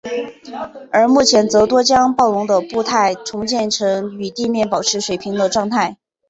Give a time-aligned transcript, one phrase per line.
[0.91, 5.95] 而目前则多将暴龙的步态重建成与地面保持水平的状态。